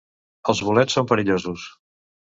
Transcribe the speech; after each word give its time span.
Els 0.53 0.61
bolets 0.69 0.97
són 0.99 1.11
perillosos. 1.13 1.69